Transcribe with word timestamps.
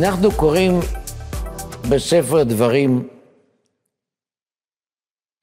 אנחנו 0.00 0.28
קוראים 0.36 0.72
בספר 1.90 2.42
דברים, 2.44 3.08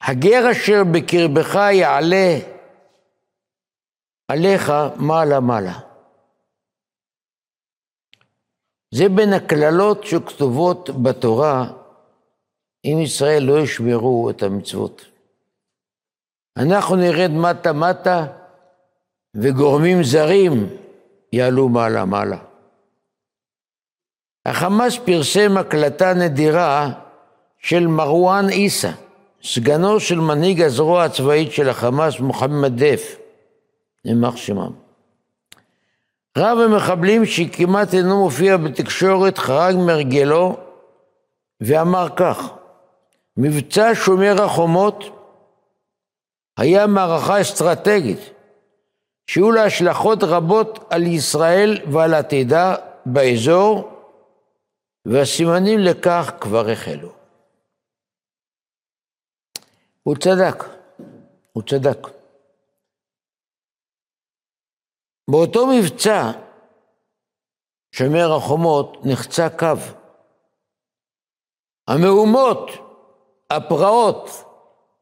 הגר 0.02 0.52
אשר 0.52 0.84
בקרבך 0.93 1.55
יעלה 1.55 2.38
עליך 4.28 4.71
מעלה 4.96 5.39
מעלה. 5.39 5.80
זה 8.94 9.04
בין 9.16 9.34
הקללות 9.34 10.04
שכתובות 10.04 10.90
בתורה, 11.03 11.72
אם 12.85 12.98
ישראל 13.03 13.44
לא 13.44 13.59
ישמרו 13.59 14.30
את 14.30 14.44
המצוות. 14.44 15.05
אנחנו 16.58 16.95
נרד 16.95 17.31
מטה 17.31 17.73
מטה, 17.73 18.26
וגורמים 19.35 20.03
זרים 20.03 20.70
יעלו 21.34 21.70
מעלה 21.70 22.05
מעלה. 22.05 22.55
החמאס 24.45 24.98
פרסם 24.98 25.58
הקלטה 25.58 26.13
נדירה 26.13 26.90
של 27.58 27.88
מרואן 27.88 28.49
עיסא, 28.49 28.91
סגנו 29.44 29.99
של 29.99 30.20
מנהיג 30.20 30.62
הזרוע 30.62 31.04
הצבאית 31.04 31.52
של 31.52 31.70
החמאס, 31.70 32.20
מוחמד 32.20 32.84
דף, 32.84 33.16
יימח 34.05 34.35
שמם. 34.35 34.71
רב 36.38 36.58
המחבלים 36.58 37.26
שכמעט 37.26 37.94
אינו 37.94 38.23
מופיע 38.23 38.58
בתקשורת 38.58 39.38
חרג 39.38 39.76
מרגלו 39.76 40.57
ואמר 41.62 42.07
כך: 42.16 42.52
מבצע 43.38 43.91
שומר 43.93 44.43
החומות 44.43 45.04
היה 46.57 46.88
מערכה 46.88 47.41
אסטרטגית 47.41 48.20
שיהיו 49.27 49.52
לה 49.52 49.63
השלכות 49.63 50.23
רבות 50.23 50.85
על 50.90 51.04
ישראל 51.04 51.80
ועל 51.91 52.13
עתידה 52.13 52.76
באזור, 53.05 53.95
והסימנים 55.05 55.79
לכך 55.79 56.31
כבר 56.41 56.70
החלו. 56.70 57.09
הוא 60.03 60.15
צדק, 60.15 60.63
הוא 61.53 61.63
צדק. 61.63 61.98
באותו 65.29 65.67
מבצע, 65.67 66.31
שומר 67.91 68.35
החומות, 68.38 68.97
נחצה 69.03 69.50
קו. 69.50 69.79
המהומות, 71.88 72.69
הפרעות, 73.50 74.29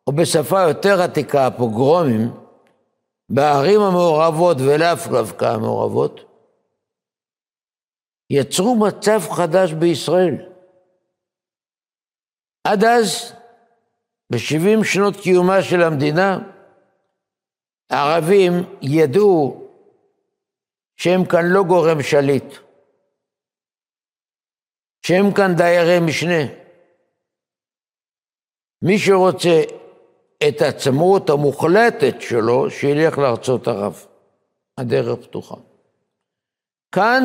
או 0.08 0.12
בשפה 0.12 0.62
יותר 0.62 1.02
עתיקה, 1.02 1.48
הפוגרומים, 1.48 2.32
בערים 3.30 3.82
המעורבות 3.82 4.58
ולאו 4.60 5.12
דווקא 5.12 5.46
המעורבות, 5.46 6.33
יצרו 8.34 8.76
מצב 8.76 9.20
חדש 9.30 9.74
בישראל. 9.74 10.36
עד 12.68 12.84
אז, 12.84 13.34
ב-70 14.32 14.84
שנות 14.84 15.16
קיומה 15.24 15.64
של 15.64 15.82
המדינה, 15.84 16.40
הערבים 17.90 18.54
ידעו 18.82 19.68
שהם 20.96 21.26
כאן 21.26 21.46
לא 21.46 21.64
גורם 21.64 22.02
שליט, 22.02 22.54
שהם 25.06 25.34
כאן 25.34 25.56
דיירי 25.58 26.00
משנה. 26.00 26.44
מי 28.82 29.00
שרוצה 29.00 29.62
את 30.48 30.62
העצמאות 30.62 31.30
המוחלטת 31.30 32.22
שלו, 32.22 32.70
שילך 32.70 33.18
לארצות 33.18 33.68
ערב. 33.68 34.06
הדרך 34.78 35.20
פתוחה. 35.20 35.56
כאן 36.92 37.24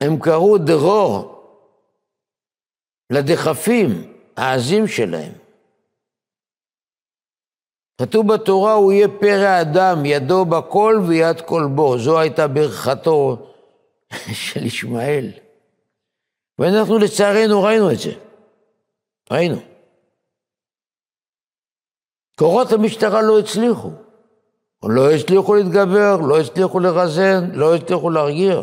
הם 0.00 0.18
קראו 0.20 0.58
דרור 0.58 1.34
לדחפים 3.10 4.14
העזים 4.36 4.86
שלהם. 4.86 5.32
כתוב 8.00 8.32
בתורה, 8.32 8.72
הוא 8.72 8.92
יהיה 8.92 9.08
פרא 9.20 9.60
אדם, 9.60 10.04
ידו 10.04 10.44
בכל 10.44 11.00
ויד 11.08 11.40
כל 11.40 11.68
בו. 11.74 11.98
זו 11.98 12.18
הייתה 12.18 12.48
ברכתו 12.48 13.36
של 14.46 14.66
ישמעאל. 14.66 15.30
ואנחנו 16.58 16.98
לצערנו 16.98 17.62
ראינו 17.62 17.90
את 17.90 17.98
זה. 17.98 18.12
ראינו. 19.30 19.56
כוחות 22.38 22.72
המשטרה 22.72 23.22
לא 23.22 23.38
הצליחו. 23.38 23.90
לא 24.82 25.10
הצליחו 25.10 25.54
להתגבר, 25.54 26.16
לא 26.16 26.40
הצליחו 26.40 26.80
לרזן, 26.80 27.50
לא 27.52 27.74
הצליחו 27.74 28.10
להרגיע. 28.10 28.60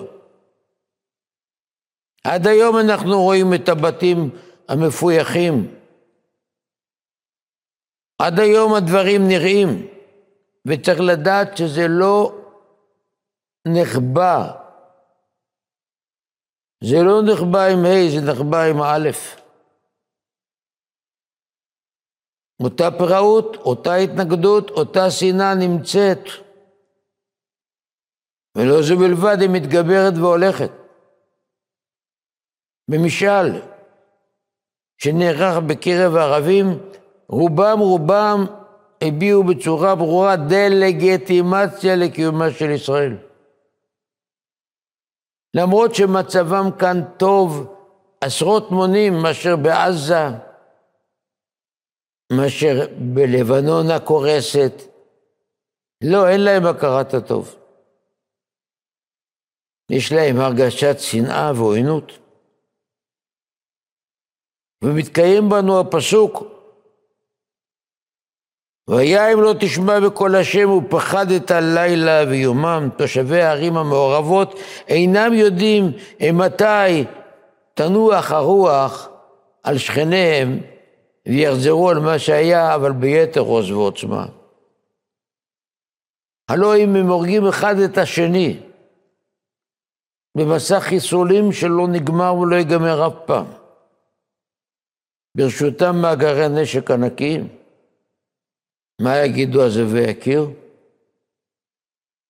עד 2.25 2.47
היום 2.47 2.78
אנחנו 2.78 3.22
רואים 3.22 3.53
את 3.53 3.69
הבתים 3.69 4.30
המפויחים. 4.68 5.75
עד 8.19 8.40
היום 8.40 8.74
הדברים 8.74 9.28
נראים, 9.28 9.88
וצריך 10.68 11.00
לדעת 11.00 11.58
שזה 11.58 11.88
לא 11.88 12.41
נחבא. 13.68 14.52
זה 16.84 16.97
לא 17.03 17.22
נחבא 17.34 17.66
עם 17.66 17.86
ה', 17.86 18.09
זה 18.09 18.31
נחבא 18.31 18.63
עם 18.63 18.81
א'. 18.81 19.09
אותה 22.63 22.92
פראות, 22.97 23.56
אותה 23.56 23.96
התנגדות, 23.96 24.69
אותה 24.69 25.12
שנאה 25.12 25.56
נמצאת. 25.56 26.24
ולא 28.57 28.81
זו 28.81 28.97
בלבד, 28.97 29.38
היא 29.42 29.50
מתגברת 29.50 30.13
והולכת. 30.18 30.84
במשאל 32.88 33.62
שנערך 34.97 35.57
בקרב 35.68 36.16
הערבים, 36.16 36.68
רובם 37.29 37.79
רובם 37.79 38.46
הביעו 39.01 39.44
בצורה 39.44 39.96
ברורה 39.96 40.35
דה-לגיטימציה 40.35 41.95
לקיומה 41.95 42.51
של 42.51 42.69
ישראל. 42.69 43.18
למרות 45.53 45.95
שמצבם 45.95 46.69
כאן 46.79 47.01
טוב 47.18 47.75
עשרות 48.22 48.72
מונים 48.72 49.13
מאשר 49.13 49.56
בעזה, 49.56 50.28
מאשר 52.31 52.88
בלבנון 53.13 53.91
הקורסת. 53.91 54.81
לא, 56.03 56.29
אין 56.29 56.41
להם 56.41 56.66
הכרת 56.66 57.13
הטוב. 57.13 57.56
יש 59.91 60.12
להם 60.12 60.40
הרגשת 60.40 61.00
שנאה 61.00 61.51
ועוינות. 61.56 62.25
ומתקיים 64.85 65.50
בנו 65.50 65.79
הפסוק, 65.79 66.44
והיה 68.88 69.34
אם 69.34 69.41
לא 69.41 69.53
תשמע 69.59 70.00
בקול 70.00 70.35
השם 70.35 70.69
ופחדת 70.69 71.51
לילה 71.51 72.23
ויומם, 72.29 72.90
תושבי 72.97 73.41
הערים 73.41 73.78
המעורבות 73.78 74.59
אינם 74.88 75.34
יודעים 75.34 75.91
מתי 76.34 77.06
תנוח 77.74 78.31
הרוח 78.31 79.09
על 79.63 79.78
שכניהם 79.78 80.59
ויחזרו 81.28 81.90
על 81.90 82.00
מה 82.00 82.19
שהיה, 82.19 82.75
אבל 82.75 82.91
ביתר 82.91 83.41
עוז 83.41 83.72
ועוצמה. 83.72 84.25
הלא 86.50 86.78
אם 86.78 86.95
הם 86.95 87.07
הורגים 87.07 87.47
אחד 87.47 87.75
את 87.79 87.97
השני 87.97 88.59
במסע 90.38 90.79
חיסולים 90.79 91.51
שלא 91.51 91.88
נגמר 91.88 92.35
ולא 92.35 92.56
ייגמר 92.56 93.07
אף 93.07 93.13
פעם. 93.25 93.65
ברשותם 95.35 95.96
מאגרי 96.01 96.50
נשק 96.62 96.91
ענקיים. 96.91 97.47
מה 99.01 99.18
יגידו 99.18 99.66
הזאבי 99.66 100.09
יקיר? 100.09 100.50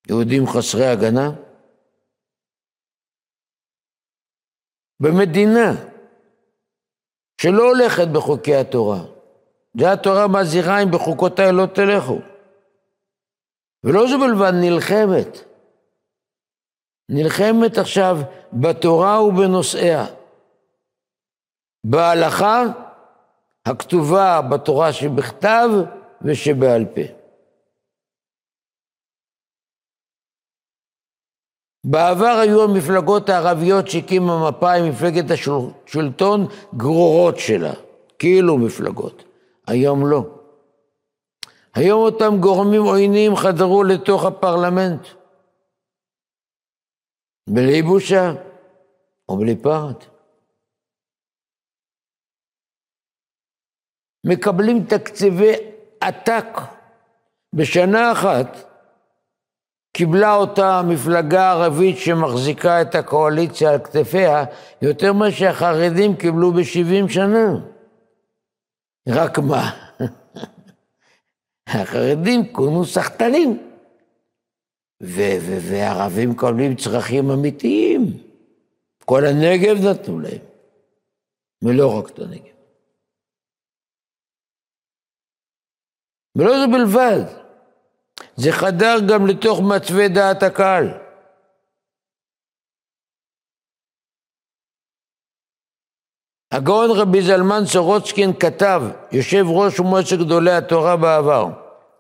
יהודים 0.07 0.43
חסרי 0.47 0.85
הגנה? 0.85 1.31
במדינה 4.99 5.71
שלא 7.41 7.63
הולכת 7.63 8.07
בחוקי 8.15 8.55
התורה. 8.55 8.99
זה 9.79 9.91
התורה 9.91 10.27
מזהירה 10.27 10.83
אם 10.83 10.91
בחוקותיי 10.91 11.51
לא 11.51 11.65
תלכו. 11.65 12.19
ולא 13.83 14.07
זו 14.07 14.19
בלבד, 14.19 14.51
נלחמת. 14.61 15.37
נלחמת 17.09 17.77
עכשיו 17.77 18.15
בתורה 18.53 19.23
ובנושאיה. 19.23 20.05
בהלכה 21.83 22.84
הכתובה 23.65 24.41
בתורה 24.41 24.93
שבכתב 24.93 25.69
ושבעל 26.21 26.85
פה. 26.85 27.01
בעבר 31.83 32.39
היו 32.41 32.63
המפלגות 32.63 33.29
הערביות 33.29 33.87
שהקימה 33.87 34.49
מפא"י, 34.49 34.89
מפלגת 34.89 35.25
השלטון, 35.31 36.47
גרורות 36.77 37.39
שלה, 37.39 37.73
כאילו 38.19 38.57
מפלגות. 38.57 39.23
היום 39.67 40.07
לא. 40.07 40.25
היום 41.75 42.01
אותם 42.01 42.37
גורמים 42.39 42.81
עוינים 42.81 43.35
חדרו 43.35 43.83
לתוך 43.83 44.25
הפרלמנט. 44.25 45.07
בלי 47.49 47.81
בושה 47.81 48.33
או 49.29 49.37
בלי 49.37 49.55
מקבלים 54.25 54.85
תקציבי 54.85 55.53
עתק. 56.01 56.45
בשנה 57.53 58.11
אחת 58.11 58.57
קיבלה 59.93 60.35
אותה 60.35 60.79
המפלגה 60.79 61.43
הערבית 61.43 61.97
שמחזיקה 61.97 62.81
את 62.81 62.95
הקואליציה 62.95 63.71
על 63.71 63.79
כתפיה 63.79 64.43
יותר 64.81 65.13
ממה 65.13 65.31
שהחרדים 65.31 66.15
קיבלו 66.15 66.51
ב-70 66.51 67.09
שנה. 67.09 67.57
רק 69.09 69.39
מה? 69.39 69.71
החרדים 71.67 72.53
כונו 72.53 72.85
סחטנים, 72.85 73.71
וערבים 75.01 76.29
מקבלים 76.29 76.75
צרכים 76.75 77.31
אמיתיים. 77.31 78.05
כל 79.05 79.25
הנגב 79.25 79.85
נתנו 79.85 80.19
להם, 80.19 80.41
ולא 81.61 81.97
רק 81.97 82.09
את 82.09 82.19
הנגב. 82.19 82.54
ולא 86.35 86.59
זה 86.59 86.67
בלבד, 86.67 87.21
זה 88.35 88.51
חדר 88.51 88.95
גם 89.09 89.27
לתוך 89.27 89.61
מצבי 89.61 90.07
דעת 90.07 90.43
הקהל. 90.43 90.89
הגאון 96.51 96.91
רבי 96.91 97.21
זלמן 97.21 97.65
סורוצקין 97.65 98.33
כתב, 98.33 98.83
יושב 99.11 99.45
ראש 99.47 99.79
מועצת 99.79 100.17
גדולי 100.17 100.51
התורה 100.51 100.95
בעבר, 100.95 101.47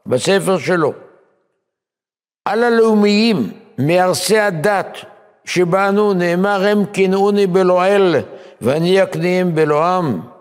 בספר 0.05 0.57
שלו, 0.57 0.93
על 2.45 2.63
הלאומיים, 2.63 3.35
מהרסי 3.77 4.39
הדת 4.39 4.97
שבנו, 5.45 6.13
נאמר 6.13 6.65
הם 6.67 6.85
קינאוני 6.85 7.47
בלועל 7.47 8.15
ואני 8.61 9.03
אקניהם 9.03 9.55
בלועם. 9.55 10.34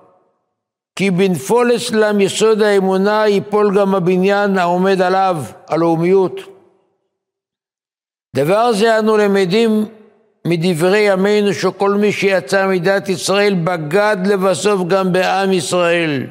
כי 0.96 1.10
בנפול 1.10 1.70
אצלם 1.76 2.20
יסוד 2.20 2.62
האמונה 2.62 3.26
ייפול 3.28 3.78
גם 3.78 3.94
הבניין 3.94 4.58
העומד 4.58 5.02
עליו, 5.02 5.36
הלאומיות. 5.68 6.40
דבר 8.36 8.72
זה 8.72 8.98
אנו 8.98 9.16
למדים 9.16 9.84
מדברי 10.46 10.98
ימינו 10.98 11.54
שכל 11.54 11.90
מי 11.90 12.12
שיצא 12.12 12.66
מדת 12.66 13.08
ישראל 13.08 13.54
בגד 13.54 14.16
לבסוף 14.26 14.80
גם 14.88 15.12
בעם 15.12 15.52
ישראל. 15.52 16.26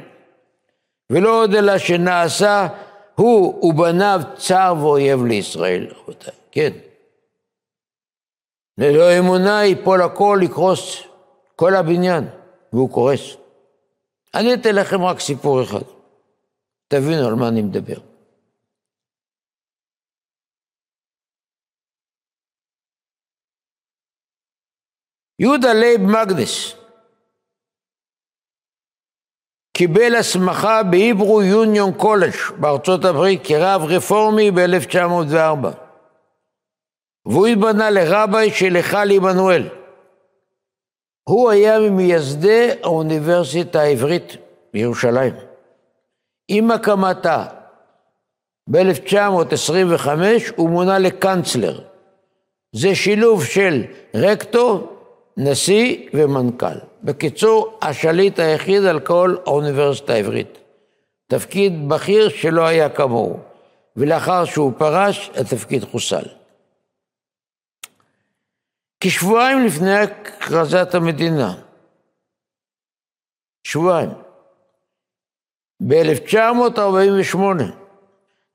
ולא 1.09 1.41
עוד 1.41 1.55
אלא 1.55 1.77
שנעשה 1.77 2.67
הוא 3.15 3.65
ובניו 3.65 4.21
צר 4.37 4.75
ואויב 4.79 5.25
לישראל, 5.25 5.87
רבותיי. 6.01 6.33
כן. 6.51 6.71
ללא 8.77 9.19
אמונה 9.19 9.63
ייפול 9.63 10.01
הכל, 10.01 10.39
יקרוס 10.43 11.03
כל 11.55 11.75
הבניין, 11.75 12.27
והוא 12.73 12.89
קורס. 12.89 13.42
אני 14.35 14.53
אתן 14.53 14.75
לכם 14.75 15.03
רק 15.03 15.19
סיפור 15.19 15.63
אחד, 15.63 15.85
תבינו 16.87 17.27
על 17.27 17.33
מה 17.33 17.47
אני 17.47 17.61
מדבר. 17.61 17.97
יהודה 25.39 25.73
לייב 25.73 26.01
מגנס 26.01 26.75
קיבל 29.77 30.15
הסמכה 30.15 30.83
ב 30.83 31.43
Hebrew 31.43 31.71
Union 31.71 31.93
College 31.97 32.33
בארצות 32.59 33.05
הברית 33.05 33.41
כרב 33.43 33.81
רפורמי 33.81 34.51
ב-1904 34.51 35.67
והוא 37.25 37.47
התמנה 37.47 37.89
לרביי 37.89 38.51
של 38.51 38.75
היכל 38.75 39.11
עמנואל. 39.11 39.82
הוא 41.23 41.49
היה 41.49 41.79
ממייסדי 41.79 42.69
האוניברסיטה 42.83 43.81
העברית 43.81 44.37
בירושלים. 44.73 45.33
עם 46.47 46.71
הקמתה 46.71 47.45
ב-1925 48.69 50.07
הוא 50.55 50.69
מונה 50.69 50.99
לקנצלר. 50.99 51.79
זה 52.75 52.95
שילוב 52.95 53.45
של 53.45 53.83
רקטור, 54.15 54.97
נשיא 55.37 56.09
ומנכ"ל. 56.13 56.77
בקיצור, 57.03 57.77
השליט 57.81 58.39
היחיד 58.39 58.85
על 58.85 58.99
כל 58.99 59.35
האוניברסיטה 59.45 60.13
העברית. 60.13 60.57
תפקיד 61.27 61.89
בכיר 61.89 62.29
שלא 62.29 62.65
היה 62.65 62.89
כמוהו, 62.89 63.39
ולאחר 63.97 64.45
שהוא 64.45 64.71
פרש, 64.77 65.31
התפקיד 65.35 65.83
חוסל. 65.83 66.25
כשבועיים 69.03 69.65
לפני 69.65 69.95
הכרזת 69.97 70.95
המדינה, 70.95 71.53
שבועיים, 73.63 74.09
ב-1948 75.87 77.37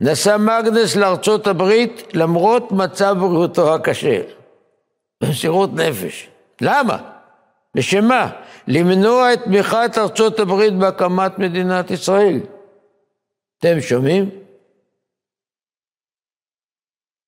נסע 0.01 0.37
מגנס 0.37 0.97
לארצות 0.97 1.47
הברית 1.47 2.15
למרות 2.15 2.73
מצב 2.73 3.17
בריאותו 3.21 3.75
הקשה, 3.75 4.21
במסירות 5.23 5.71
נפש. 5.75 6.29
למה? 6.61 6.99
לשם 7.75 8.05
מה? 8.05 8.31
למנוע 8.69 9.33
את 9.33 9.43
תמיכת 9.45 9.99
ארצות 9.99 10.41
הברית 10.41 10.75
בהקמת 10.75 11.39
מדינת 11.39 11.91
ישראל. 11.91 12.41
אתם 13.59 13.81
שומעים? 13.81 14.31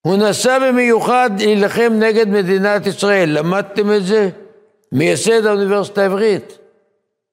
הוא 0.02 0.16
נסע 0.16 0.58
במיוחד 0.58 1.30
להילחם 1.38 1.92
נגד 1.98 2.28
מדינת 2.28 2.86
ישראל. 2.86 3.38
למדתם 3.38 3.92
את 3.92 4.04
זה? 4.04 4.30
מייסד 4.92 5.46
האוניברסיטה 5.46 6.02
העברית. 6.02 6.58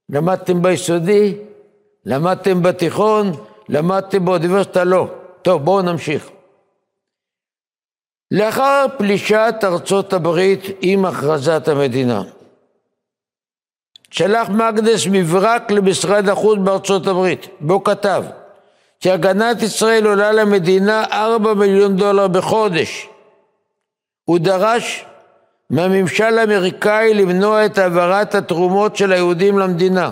למדתם 0.10 0.62
ביסודי? 0.62 1.38
למדתם 2.06 2.64
בתיכון? 2.64 3.32
למדתם 3.70 4.26
באוניברסיטה? 4.26 4.84
לא. 4.84 5.08
טוב, 5.42 5.66
בואו 5.66 5.82
נמשיך. 5.82 6.30
לאחר 8.32 8.86
פלישת 8.98 9.56
ארצות 9.64 10.14
הברית 10.14 10.62
עם 10.82 11.06
הכרזת 11.06 11.68
המדינה, 11.68 12.24
שלח 14.12 14.50
מגנס 14.50 15.08
מברק 15.12 15.72
למשרד 15.72 16.30
החוץ 16.30 16.60
בארצות 16.64 17.08
הברית, 17.08 17.48
בו 17.60 17.84
כתב 17.84 18.24
שהגנת 19.00 19.62
ישראל 19.62 20.06
עולה 20.06 20.32
למדינה 20.32 21.04
4 21.12 21.54
מיליון 21.54 21.96
דולר 21.96 22.28
בחודש. 22.28 23.10
הוא 24.26 24.40
דרש 24.40 25.06
מהממשל 25.70 26.38
האמריקאי 26.38 27.14
למנוע 27.14 27.66
את 27.66 27.78
העברת 27.78 28.36
התרומות 28.36 28.96
של 28.96 29.12
היהודים 29.12 29.60
למדינה, 29.60 30.12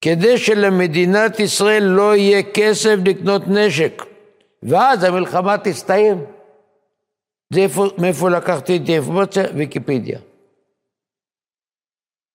כדי 0.00 0.38
שלמדינת 0.38 1.40
ישראל 1.40 1.82
לא 1.82 2.16
יהיה 2.16 2.42
כסף 2.42 2.96
לקנות 3.06 3.42
נשק, 3.46 4.02
ואז 4.62 5.04
המלחמה 5.04 5.58
תסתיים. 5.58 6.24
זה 7.52 7.60
איפה, 7.60 7.86
מאיפה 7.98 8.30
לקחתי 8.30 8.76
את 8.76 8.88
האינפורמציה? 8.88 9.44
ויקיפדיה. 9.54 10.18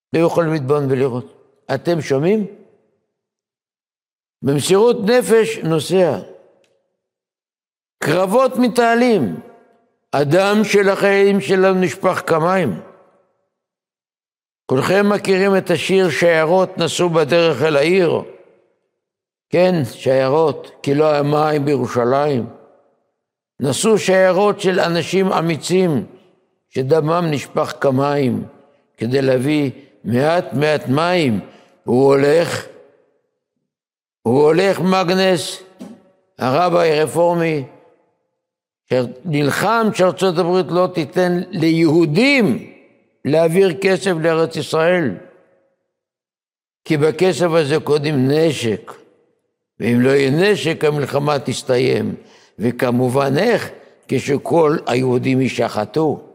אתם 0.09 0.25
יכולים 0.25 0.53
להתבונן 0.53 0.91
ולראות. 0.91 1.33
אתם 1.75 2.01
שומעים? 2.01 2.45
במסירות 4.45 4.97
נפש 5.03 5.57
נוסע. 5.63 6.19
קרבות 8.03 8.57
מתעלים. 8.57 9.39
הדם 10.13 10.61
של 10.63 10.89
החיילים 10.89 11.41
שלנו 11.41 11.79
נשפך 11.79 12.21
כמים. 12.27 12.81
כולכם 14.65 15.09
מכירים 15.09 15.57
את 15.57 15.71
השיר 15.71 16.09
שיירות 16.09 16.77
נסעו 16.77 17.09
בדרך 17.09 17.61
אל 17.61 17.75
העיר? 17.75 18.21
כן, 19.49 19.75
שיירות, 19.91 20.71
כי 20.83 20.95
לא 20.95 21.11
היה 21.11 21.23
מים 21.23 21.65
בירושלים. 21.65 22.45
נסעו 23.59 23.97
שיירות 23.97 24.59
של 24.59 24.79
אנשים 24.79 25.31
אמיצים 25.31 26.05
שדמם 26.69 27.25
נשפך 27.31 27.73
כמים 27.81 28.43
כדי 28.97 29.21
להביא 29.21 29.71
מעט 30.03 30.53
מעט 30.53 30.87
מים. 30.87 31.39
הוא 31.83 32.05
הולך, 32.05 32.65
הוא 34.25 34.41
הולך 34.41 34.79
מגנס, 34.79 35.63
הרבי 36.39 37.00
הרפורמי, 37.00 37.63
שנלחם 38.89 39.88
שארצות 39.94 40.38
הברית 40.38 40.65
לא 40.70 40.89
תיתן 40.94 41.41
ליהודים 41.50 42.72
להעביר 43.25 43.77
כסף 43.82 44.12
לארץ 44.22 44.55
ישראל. 44.55 45.17
כי 46.86 46.98
בכסף 46.98 47.48
הזה 47.50 47.75
קודם 47.84 48.32
נשק, 48.32 48.91
ואם 49.79 49.98
לא 50.01 50.10
יהיה 50.10 50.32
נשק 50.32 50.84
המלחמה 50.84 51.39
תסתיים. 51.39 52.15
וכמובן 52.60 53.38
איך? 53.38 53.70
כשכל 54.08 54.77
היהודים 54.88 55.41
יישחטו. 55.41 56.29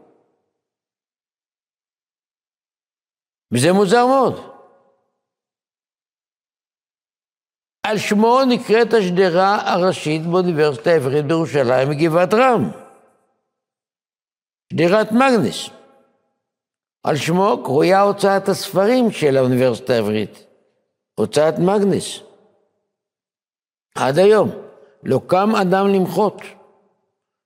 וזה 3.51 3.73
מוזר 3.73 4.05
מאוד. 4.07 4.50
על 7.91 7.97
שמו 7.97 8.41
נקראת 8.47 8.93
השדרה 8.93 9.71
הראשית 9.71 10.25
באוניברסיטה 10.25 10.89
העברית 10.89 11.25
בירושלים 11.25 11.89
מגבעת 11.89 12.33
רם. 12.33 12.71
שדרת 14.73 15.11
מגנס. 15.11 15.69
על 17.03 17.15
שמו 17.15 17.61
קרויה 17.63 18.01
הוצאת 18.01 18.49
הספרים 18.49 19.11
של 19.11 19.37
האוניברסיטה 19.37 19.93
העברית. 19.93 20.45
הוצאת 21.15 21.59
מגנס. 21.59 22.19
עד 23.95 24.19
היום. 24.19 24.49
לא 25.03 25.21
קם 25.27 25.55
אדם 25.55 25.87
למחות. 25.87 26.41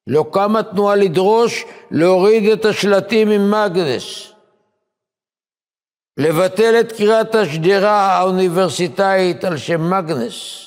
לא 0.08 0.25
קמה 0.34 0.64
תנועה 0.64 0.96
לדרוש 0.96 1.66
להוריד 1.92 2.50
את 2.50 2.66
השלטים 2.66 3.32
עם 3.32 3.52
מגנס. 3.52 4.32
לבטל 6.17 6.79
את 6.79 6.91
קריאת 6.91 7.36
השדרה 7.36 8.17
האוניברסיטאית 8.17 9.43
על 9.43 9.57
שם 9.57 9.89
מגנס. 9.89 10.65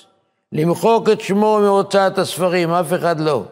למחוק 0.52 1.08
את 1.12 1.20
שמו 1.20 1.58
מהוצאת 1.60 2.18
הספרים, 2.18 2.70
אף 2.70 2.92
אחד 2.92 3.20
לא. 3.20 3.44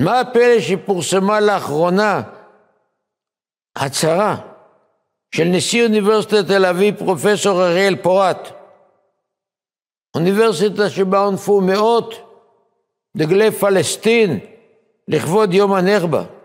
מה 0.00 0.20
הפלא 0.20 0.60
שפורסמה 0.60 1.40
לאחרונה 1.40 2.22
הצהרה 3.76 4.36
של 5.34 5.44
נשיא 5.44 5.84
אוניברסיטת 5.84 6.46
תל 6.46 6.66
אביב, 6.66 6.96
פרופסור 6.98 7.64
אריאל 7.64 7.96
פורט, 7.96 8.48
אוניברסיטה 10.16 10.90
שבה 10.90 11.18
הונפו 11.18 11.60
מאות 11.60 12.14
דגלי 13.16 13.50
פלסטין 13.50 14.38
לכבוד 15.08 15.54
יום 15.54 15.72
הנכבה. 15.74 16.37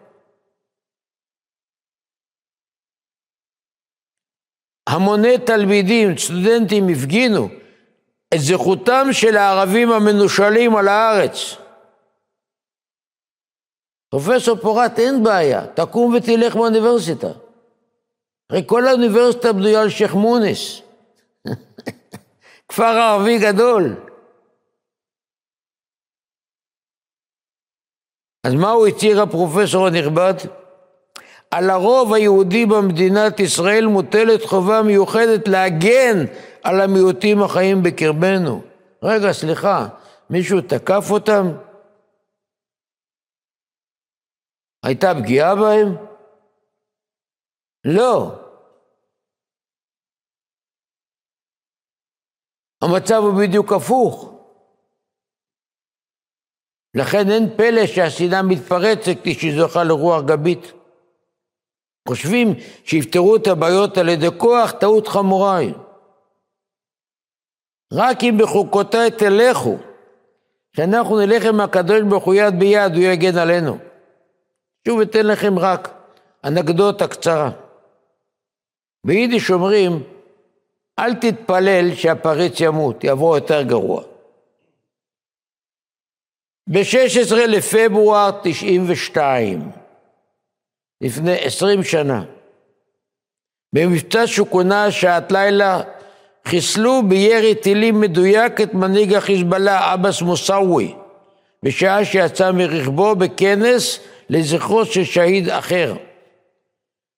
המוני 4.93 5.37
תלמידים, 5.37 6.17
סטודנטים, 6.17 6.89
הפגינו 6.89 7.49
את 8.33 8.39
זכותם 8.39 9.07
של 9.11 9.37
הערבים 9.37 9.91
המנושלים 9.91 10.75
על 10.75 10.87
הארץ. 10.87 11.55
פרופסור 14.09 14.55
פורט, 14.55 14.99
אין 14.99 15.23
בעיה, 15.23 15.67
תקום 15.67 16.13
ותלך 16.13 16.55
באוניברסיטה. 16.55 17.27
הרי 18.49 18.63
כל 18.65 18.87
האוניברסיטה 18.87 19.53
בנויה 19.53 19.81
על 19.81 19.89
שייח' 19.89 20.13
מוניס. 20.13 20.81
כפר 22.69 22.83
ערבי 22.83 23.39
גדול. 23.39 23.95
אז 28.43 28.53
מה 28.53 28.71
הוא 28.71 28.87
הצהיר 28.87 29.21
הפרופסור 29.21 29.87
הנכבד? 29.87 30.33
על 31.55 31.69
הרוב 31.69 32.13
היהודי 32.13 32.65
במדינת 32.65 33.39
ישראל 33.39 33.85
מוטלת 33.85 34.45
חובה 34.45 34.81
מיוחדת 34.81 35.47
להגן 35.47 36.17
על 36.63 36.81
המיעוטים 36.81 37.43
החיים 37.43 37.83
בקרבנו. 37.83 38.61
רגע, 39.03 39.33
סליחה, 39.33 39.87
מישהו 40.29 40.61
תקף 40.61 41.03
אותם? 41.11 41.45
הייתה 44.83 45.13
פגיעה 45.21 45.55
בהם? 45.55 45.95
לא. 47.85 48.31
המצב 52.81 53.15
הוא 53.15 53.41
בדיוק 53.41 53.73
הפוך. 53.73 54.33
לכן 56.95 57.31
אין 57.31 57.57
פלא 57.57 57.87
שהשנאה 57.87 58.41
מתפרצת 58.41 59.17
כשהיא 59.23 59.61
זוכה 59.61 59.83
לרוח 59.83 60.21
גבית. 60.25 60.82
חושבים 62.07 62.53
שיפתרו 62.85 63.35
את 63.35 63.47
הבעיות 63.47 63.97
על 63.97 64.09
ידי 64.09 64.27
כוח, 64.37 64.71
טעות 64.71 65.07
חמורה 65.07 65.57
היא. 65.57 65.73
רק 67.93 68.23
אם 68.23 68.37
בחוקותיי 68.41 69.11
תלכו, 69.11 69.77
שאנחנו 70.75 71.19
נלך 71.19 71.45
עם 71.45 71.59
הקדוש 71.59 72.01
ברוך 72.09 72.23
הוא 72.23 72.33
יד 72.33 72.59
ביד, 72.59 72.95
הוא 72.95 73.03
יגן 73.03 73.37
עלינו. 73.37 73.77
שוב 74.87 75.01
אתן 75.01 75.27
לכם 75.27 75.59
רק 75.59 75.89
אנקדוטה 76.43 77.07
קצרה. 77.07 77.51
ביידיש 79.05 79.51
אומרים, 79.51 80.03
אל 80.99 81.13
תתפלל 81.13 81.95
שהפריץ 81.95 82.59
ימות, 82.59 83.03
יבוא 83.03 83.37
יותר 83.37 83.61
גרוע. 83.61 84.03
ב-16 86.69 87.35
לפברואר 87.35 88.29
92, 88.43 89.71
לפני 91.03 91.35
20 91.39 91.83
שנה, 91.83 92.23
במבצע 93.73 94.27
שכונה 94.27 94.91
שעת 94.91 95.31
לילה, 95.31 95.81
חיסלו 96.45 97.01
בירי 97.07 97.55
טילים 97.55 98.01
מדויק 98.01 98.61
את 98.61 98.73
מנהיג 98.73 99.13
החיזבאללה, 99.13 99.91
עבאס 99.91 100.21
מוסאווי, 100.21 100.95
בשעה 101.63 102.05
שיצא 102.05 102.51
מרכבו 102.51 103.15
בכנס 103.15 103.99
לזכרו 104.29 104.85
של 104.85 105.03
שהיד 105.03 105.49
אחר. 105.49 105.95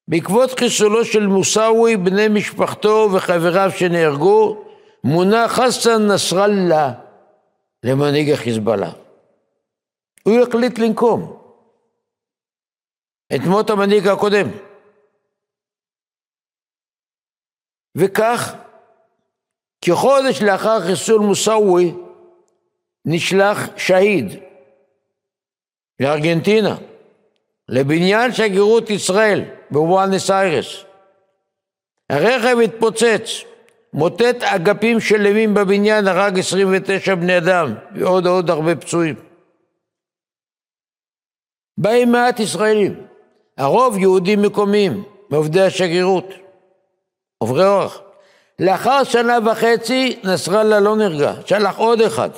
בעקבות 0.08 0.60
חיסולו 0.60 1.06
של 1.06 1.27
מוסאווי, 1.27 1.98
בני 1.98 2.27
משפחתו 2.27 3.10
וחבריו 3.13 3.72
שנהרגו, 3.77 4.58
מונה 5.04 5.48
חסן 5.48 6.08
נסראללה 6.08 6.92
למנהיג 7.84 8.32
החיזבאללה. 8.32 8.92
הוא 10.24 10.39
החליט 10.39 10.80
לנקום 10.80 11.45
את 13.36 13.41
מות 13.50 13.70
המנהיג 13.70 14.08
הקודם. 14.08 14.48
וכך, 17.98 18.55
כחודש 19.82 20.41
לאחר 20.41 20.79
חיסול 20.82 21.22
מוסאווי, 21.22 21.94
נשלח 23.05 23.58
שהיד 23.77 24.25
לארגנטינה. 26.00 26.75
לבניין 27.70 28.32
שגרירות 28.32 28.89
ישראל 28.89 29.41
בוואנס 29.72 30.32
איירס. 30.32 30.84
הרכב 32.10 32.58
התפוצץ, 32.63 33.44
מוטט 33.94 34.44
אגפים 34.44 35.00
שלמים 35.00 35.53
בבניין, 35.53 36.08
הרג 36.08 36.39
29 36.39 37.15
בני 37.15 37.38
אדם 37.38 37.75
ועוד 37.96 38.27
עוד 38.27 38.50
הרבה 38.50 38.75
פצועים. 38.75 39.15
באים 41.77 42.12
מעט 42.12 42.39
ישראלים, 42.39 43.08
הרוב 43.58 43.98
יהודים 43.98 44.42
מקומיים, 44.42 45.04
מעובדי 45.30 45.62
השגרירות, 45.62 46.26
עוברי 47.38 47.68
אורח. 47.68 48.02
לאחר 48.60 49.04
שנה 49.04 49.38
וחצי 49.46 50.20
נסראללה 50.24 50.80
לא 50.80 50.96
נרגע, 50.96 51.34
שלח 51.46 51.78
עוד 51.78 52.02
אחד. 52.02 52.30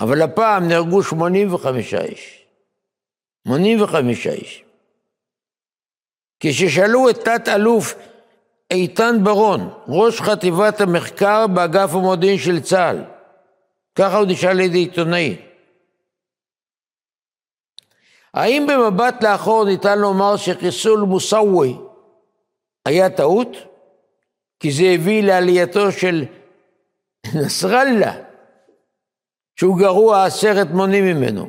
אבל 0.00 0.22
הפעם 0.22 0.68
נהרגו 0.68 1.02
85 1.02 1.94
איש. 1.94 2.44
85 3.48 4.26
איש. 4.26 4.64
כששאלו 6.40 7.10
את 7.10 7.16
תת-אלוף 7.18 7.94
איתן 8.70 9.24
ברון, 9.24 9.70
ראש 9.88 10.20
חטיבת 10.20 10.80
המחקר 10.80 11.46
באגף 11.46 11.90
המודיעין 11.94 12.38
של 12.38 12.60
צה"ל, 12.60 13.04
ככה 13.94 14.16
הוא 14.16 14.26
נשאל 14.28 14.50
על 14.50 14.60
ידי 14.60 14.78
עיתונאי, 14.78 15.36
האם 18.34 18.66
במבט 18.66 19.22
לאחור 19.22 19.64
ניתן 19.64 19.98
לומר 19.98 20.36
שחיסול 20.36 21.00
מוסאווי 21.00 21.76
היה 22.84 23.10
טעות? 23.10 23.56
כי 24.60 24.72
זה 24.72 24.84
הביא 24.84 25.22
לעלייתו 25.22 25.92
של 25.92 26.24
נסראללה 27.34 28.12
שהוא 29.56 29.78
גרוע 29.78 30.24
עשרת 30.24 30.70
מונים 30.70 31.04
ממנו. 31.04 31.48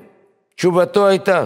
תשובתו 0.56 1.08
הייתה, 1.08 1.46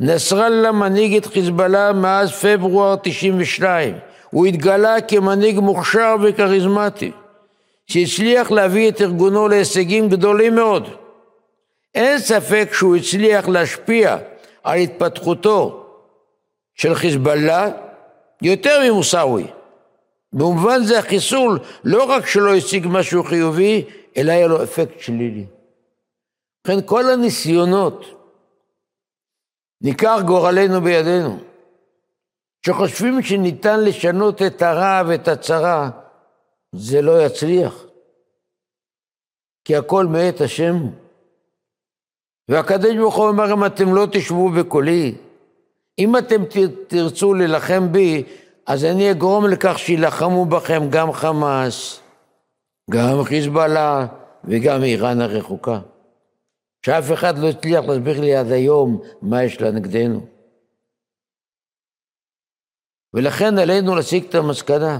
נסראללה 0.00 0.72
מנהיג 0.72 1.16
את 1.16 1.26
חיזבאללה 1.26 1.92
מאז 1.92 2.32
פברואר 2.32 2.96
92. 3.02 3.98
הוא 4.30 4.46
התגלה 4.46 5.00
כמנהיג 5.00 5.60
מוכשר 5.60 6.16
וכריזמטי, 6.22 7.10
שהצליח 7.86 8.50
להביא 8.50 8.88
את 8.88 9.00
ארגונו 9.00 9.48
להישגים 9.48 10.08
גדולים 10.08 10.54
מאוד. 10.54 10.88
אין 11.94 12.18
ספק 12.18 12.68
שהוא 12.72 12.96
הצליח 12.96 13.48
להשפיע 13.48 14.16
על 14.62 14.78
התפתחותו 14.78 15.86
של 16.74 16.94
חיזבאללה 16.94 17.68
יותר 18.42 18.80
ממוסאווי. 18.84 19.46
במובן 20.32 20.84
זה 20.84 20.98
החיסול 20.98 21.58
לא 21.84 22.04
רק 22.04 22.26
שלא 22.26 22.54
השיג 22.54 22.86
משהו 22.90 23.24
חיובי, 23.24 23.84
אלא 24.16 24.32
היה 24.32 24.46
לו 24.46 24.62
אפקט 24.62 25.00
שלילי. 25.00 25.46
ובכן, 26.66 26.86
כל 26.86 27.10
הניסיונות, 27.10 28.04
ניכר 29.80 30.18
גורלנו 30.26 30.80
בידינו, 30.80 31.38
שחושבים 32.66 33.22
שניתן 33.22 33.84
לשנות 33.84 34.42
את 34.42 34.62
הרע 34.62 35.02
ואת 35.08 35.28
הצרה, 35.28 35.90
זה 36.72 37.02
לא 37.02 37.26
יצליח. 37.26 37.84
כי 39.64 39.76
הכל 39.76 40.06
מאת 40.06 40.40
השם 40.40 40.74
הוא. 40.74 40.92
והקדוש 42.48 42.96
ברוך 42.96 43.14
הוא 43.14 43.28
אומר, 43.28 43.52
אם 43.52 43.64
אתם 43.64 43.94
לא 43.94 44.06
תשבו 44.12 44.50
בקולי, 44.50 45.14
אם 45.98 46.16
אתם 46.16 46.42
תרצו 46.86 47.34
להילחם 47.34 47.92
בי, 47.92 48.24
אז 48.66 48.84
אני 48.84 49.10
אגרום 49.10 49.48
לכך 49.48 49.78
שיילחמו 49.78 50.44
בכם 50.44 50.82
גם 50.90 51.12
חמאס, 51.12 52.00
גם 52.90 53.24
חיזבאללה 53.24 54.06
וגם 54.44 54.82
איראן 54.82 55.20
הרחוקה. 55.20 55.80
שאף 56.86 57.12
אחד 57.12 57.38
לא 57.38 57.48
הצליח 57.48 57.84
להסביר 57.84 58.20
לי 58.20 58.36
עד 58.36 58.52
היום 58.52 59.00
מה 59.22 59.44
יש 59.44 59.60
לה 59.60 59.70
נגדנו. 59.70 60.26
ולכן 63.14 63.58
עלינו 63.58 63.94
להסיק 63.94 64.28
את 64.28 64.34
המסקנה. 64.34 64.98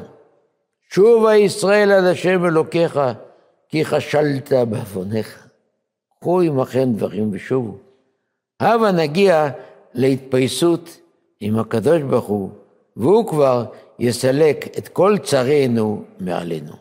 שובה 0.91 1.37
ישראל 1.37 1.93
עד 1.93 2.05
השם 2.05 2.45
אלוקיך, 2.45 3.01
כי 3.69 3.85
כשלת 3.85 4.53
בעווניך. 4.53 5.49
קחו 6.23 6.41
עמכם 6.41 6.93
דברים 6.93 7.29
ושובו. 7.33 7.77
הבה 8.61 8.93
נגיע 8.93 9.49
להתפייסות 9.95 11.01
עם 11.41 11.59
הקדוש 11.59 12.03
ברוך 12.03 12.27
הוא, 12.27 12.51
והוא 12.97 13.27
כבר 13.27 13.65
יסלק 13.99 14.79
את 14.79 14.89
כל 14.89 15.19
צרינו 15.23 16.03
מעלינו. 16.21 16.73